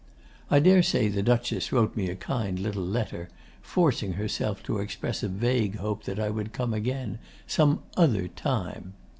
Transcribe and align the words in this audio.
I 0.49 0.57
daresay 0.57 1.09
the 1.09 1.21
Duchess 1.21 1.71
wrote 1.71 1.95
me 1.95 2.09
a 2.09 2.15
kind 2.15 2.57
little 2.59 2.81
letter, 2.83 3.29
forcing 3.61 4.13
herself 4.13 4.63
to 4.63 4.79
express 4.79 5.21
a 5.21 5.27
vague 5.27 5.75
hope 5.75 6.05
that 6.05 6.19
I 6.19 6.31
would 6.31 6.53
come 6.53 6.73
again 6.73 7.19
"some 7.45 7.83
other 7.95 8.27
time." 8.27 8.93